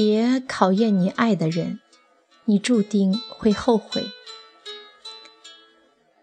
[0.00, 1.80] 别考验你爱的人，
[2.44, 4.06] 你注定会后悔。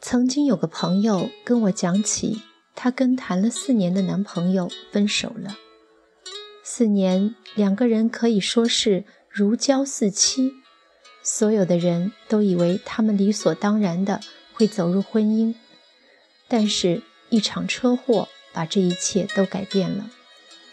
[0.00, 2.40] 曾经有个朋友跟我讲起，
[2.74, 5.58] 她跟谈了四年的男朋友分手了。
[6.64, 10.54] 四年，两个人可以说是如胶似漆，
[11.22, 14.22] 所有的人都以为他们理所当然的
[14.54, 15.54] 会走入婚姻，
[16.48, 20.08] 但是，一场车祸把这一切都改变了。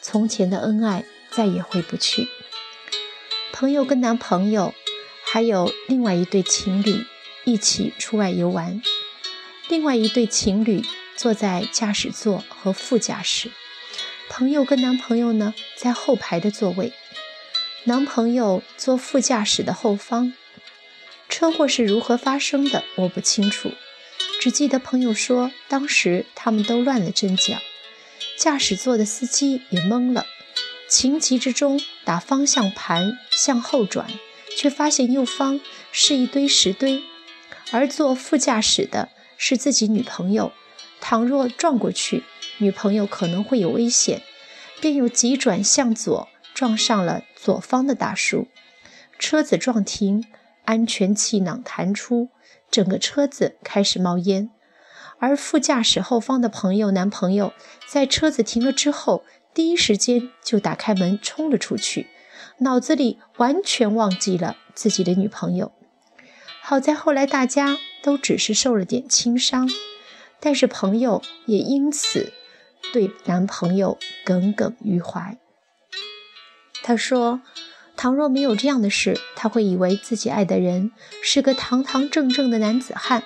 [0.00, 2.28] 从前的恩爱再也回不去。
[3.56, 4.74] 朋友跟男朋友，
[5.24, 7.06] 还有另外一对情侣
[7.44, 8.82] 一起出外游玩。
[9.68, 10.82] 另外一对情侣
[11.14, 13.52] 坐在驾驶座和副驾驶，
[14.28, 16.92] 朋友跟男朋友呢在后排的座位。
[17.84, 20.34] 男朋友坐副驾驶的后方。
[21.28, 22.82] 车祸是如何发生的？
[22.96, 23.70] 我不清楚，
[24.40, 27.58] 只记得朋友说，当时他们都乱了阵脚，
[28.36, 30.26] 驾驶座的司机也懵了。
[30.94, 34.06] 情急之中，打方向盘向后转，
[34.56, 37.02] 却发现右方是一堆石堆，
[37.72, 40.52] 而坐副驾驶的是自己女朋友。
[41.00, 42.22] 倘若撞过去，
[42.58, 44.22] 女朋友可能会有危险，
[44.80, 48.46] 便又急转向左，撞上了左方的大树。
[49.18, 50.24] 车子撞停，
[50.64, 52.28] 安全气囊弹出，
[52.70, 54.48] 整个车子开始冒烟。
[55.18, 57.52] 而副驾驶后方的朋友男朋友
[57.88, 59.24] 在车子停了之后。
[59.54, 62.08] 第一时间就打开门冲了出去，
[62.58, 65.72] 脑子里完全忘记了自己的女朋友。
[66.60, 69.70] 好在后来大家都只是受了点轻伤，
[70.40, 72.32] 但是朋友也因此
[72.92, 75.38] 对男朋友耿耿于怀。
[76.82, 77.40] 他说
[77.96, 80.90] ：“倘若没有这样的事，他会以为自己爱的人
[81.22, 83.22] 是个堂堂正正的男子汉，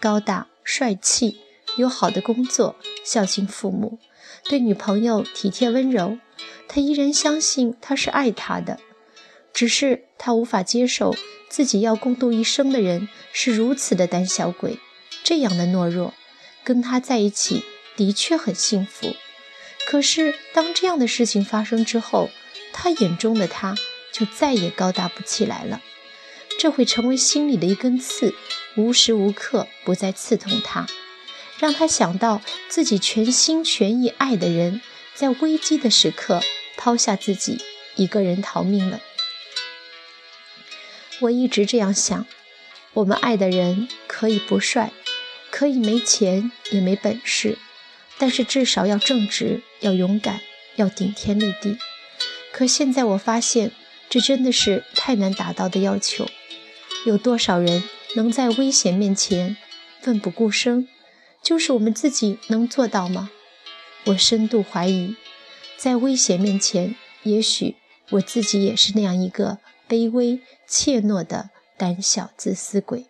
[0.00, 1.40] 高大帅气，
[1.76, 3.98] 有好的工作，孝敬父母。”
[4.44, 6.18] 对女朋友体贴温柔，
[6.68, 8.78] 他依然相信他是爱她的，
[9.52, 11.14] 只是他无法接受
[11.48, 14.78] 自己要共度一生的人是如此的胆小鬼，
[15.24, 16.14] 这样的懦弱。
[16.64, 17.62] 跟他在一起
[17.96, 19.14] 的确很幸福，
[19.86, 22.28] 可是当这样的事情发生之后，
[22.72, 23.76] 他眼中的他
[24.12, 25.80] 就再也高大不起来了，
[26.58, 28.34] 这会成为心里的一根刺，
[28.76, 30.88] 无时无刻不在刺痛他。
[31.58, 34.80] 让他想到自己全心全意爱的人，
[35.14, 36.40] 在危机的时刻
[36.76, 37.60] 抛下自己
[37.94, 39.00] 一个人逃命了。
[41.20, 42.26] 我一直这样想：
[42.92, 44.92] 我们爱的人可以不帅，
[45.50, 47.56] 可以没钱也没本事，
[48.18, 50.40] 但是至少要正直、要勇敢、
[50.76, 51.78] 要顶天立地。
[52.52, 53.72] 可现在我发现，
[54.10, 56.26] 这真的是太难达到的要求。
[57.06, 57.82] 有多少人
[58.14, 59.56] 能在危险面前
[60.02, 60.88] 奋不顾身？
[61.46, 63.30] 就是我们自己能做到吗？
[64.06, 65.14] 我深度怀疑，
[65.76, 67.76] 在危险面前，也许
[68.10, 69.58] 我自己也是那样一个
[69.88, 73.06] 卑微、怯懦的胆小自私鬼。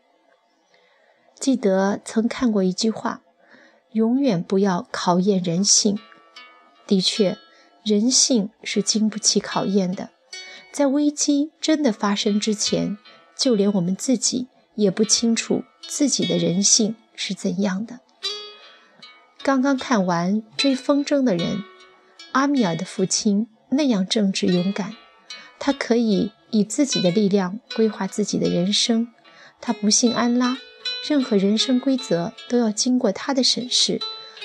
[1.41, 3.23] 记得曾看过一句话
[3.93, 5.99] ：“永远不要考验人性。”
[6.87, 7.39] 的确，
[7.83, 10.11] 人性是经不起考验的。
[10.71, 12.99] 在危机真的发生之前，
[13.35, 18.01] 就连我们自己也不清楚自己的人性是怎样的。
[19.47, 21.59] 刚刚看完《追风筝的人》，
[22.33, 24.97] 阿米尔的父亲那样正直勇敢，
[25.61, 29.07] 他可以以自己的力量规划自己的人生。
[29.61, 30.59] 他不信安拉，
[31.09, 34.01] 任何人生规则都要经过他的审视。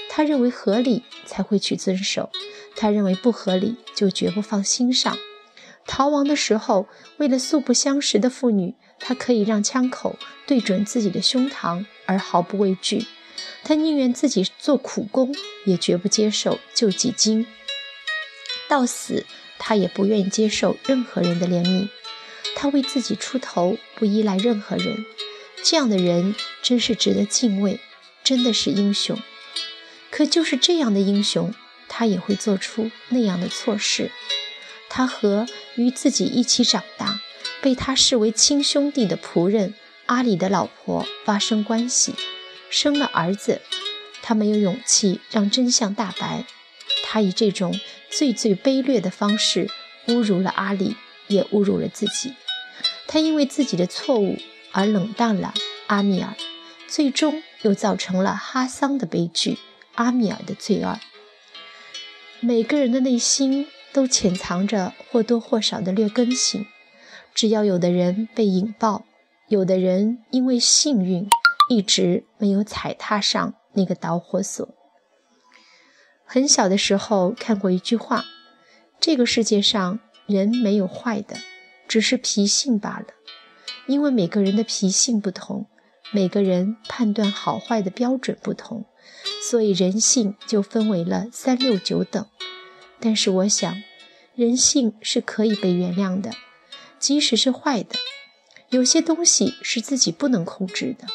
[0.08, 2.30] 他认为合理才会去遵守，
[2.76, 5.18] 他认为不合理就绝不放心上。
[5.88, 13.08] 逃亡的时候，为了素不相识的妇女，他可以让枪口对准自己的胸膛而毫不畏惧。
[13.64, 15.34] 他宁愿自己做苦工，
[15.66, 17.46] 也绝不接受救济金。
[18.68, 19.26] 到死，
[19.60, 21.90] 他也不愿意接受任何人的怜悯。
[22.56, 25.06] 他为自己出头，不依赖任何人。
[25.64, 27.80] 这样的人真是值得敬畏，
[28.24, 29.18] 真的是英雄。
[30.10, 31.54] 可就是这样的英雄，
[31.88, 34.12] 他也会做出那样的错事。
[34.90, 37.22] 他和与自己一起长大、
[37.62, 39.74] 被他视为亲兄弟的仆人
[40.08, 42.14] 阿里的老婆发生关系。
[42.72, 43.62] 生了儿子，
[44.24, 46.46] 他没有勇气让真相大白。
[47.04, 47.78] 他以这种
[48.10, 49.70] 最最卑劣的方式
[50.08, 50.96] 侮辱了阿里，
[51.28, 52.34] 也侮辱了自己。
[53.08, 54.38] 他因为自己的错误
[54.72, 55.54] 而冷淡了
[55.88, 56.34] 阿米尔，
[56.88, 59.58] 最终又造成了哈桑的悲剧，
[59.96, 60.98] 阿米尔的罪恶。
[62.40, 66.66] 每个人的内心都潜藏着或多或少的劣根性，
[67.36, 69.04] 只要有的人被引爆，
[69.50, 71.28] 有的人因为幸运。
[71.72, 74.68] 一直没有踩踏上那个导火索。
[76.26, 78.26] 很小的时候看过一句话
[79.00, 81.38] ：“这个世界上人没有坏的，
[81.88, 83.06] 只是脾性罢了。
[83.88, 85.68] 因为每个人的脾性不同，
[86.12, 88.84] 每个人判断好坏的标准不同，
[89.42, 92.28] 所以人性就分为了三六九等。
[93.00, 93.82] 但是我想，
[94.36, 96.32] 人性是可以被原谅的，
[97.00, 97.96] 即使是坏的。
[98.72, 101.08] 有些东西是自己不能控制的。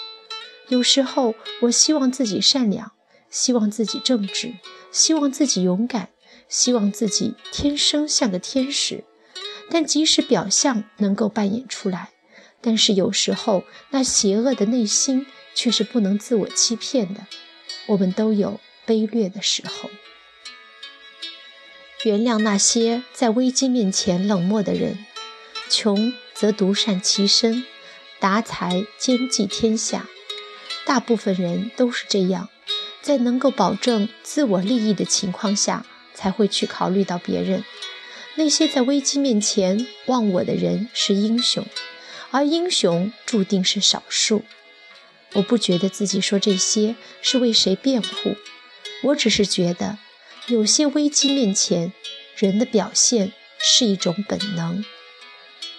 [0.68, 2.92] 有时候，我希望自己善良，
[3.30, 4.54] 希望自己正直，
[4.90, 6.10] 希望自己勇敢。
[6.48, 9.02] 希望自己天生像个天使，
[9.68, 12.10] 但即使表象能够扮演出来，
[12.60, 15.26] 但是有时候那邪恶的内心
[15.56, 17.26] 却是不能自我欺骗的。
[17.88, 19.90] 我们都有卑劣的时候。
[22.04, 25.04] 原谅那些在危机面前冷漠的人，
[25.68, 27.64] 穷则独善其身，
[28.20, 30.06] 达才兼济天下。
[30.86, 32.48] 大部分人都是这样，
[33.02, 35.84] 在能够保证自我利益的情况下。
[36.16, 37.62] 才会去考虑到别人。
[38.36, 41.66] 那些在危机面前忘我的人是英雄，
[42.30, 44.42] 而英雄注定是少数。
[45.34, 48.34] 我不觉得自己说这些是为谁辩护，
[49.02, 49.98] 我只是觉得，
[50.46, 51.92] 有些危机面前，
[52.34, 54.82] 人的表现是一种本能。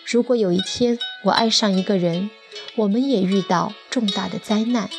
[0.05, 2.29] 如果有一天我爱上一个人，
[2.75, 4.89] 我们也遇到重大的灾难，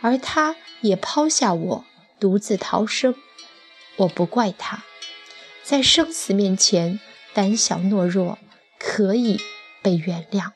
[0.00, 1.84] 而他也抛下我，
[2.20, 3.14] 独自逃生。
[3.96, 4.84] 我不怪他，
[5.62, 6.98] 在生死面前
[7.34, 8.38] 胆小懦弱，
[8.78, 9.38] 可以
[9.82, 10.52] 被原谅。